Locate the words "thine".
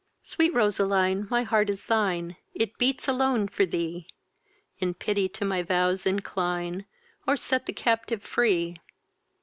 1.85-2.35